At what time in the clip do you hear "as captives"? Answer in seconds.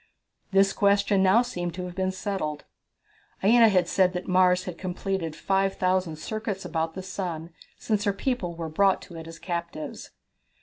9.27-10.09